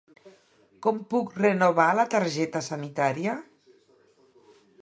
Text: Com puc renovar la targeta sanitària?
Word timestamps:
Com 0.85 1.01
puc 1.11 1.35
renovar 1.41 1.87
la 1.99 2.07
targeta 2.15 2.65
sanitària? 2.71 3.37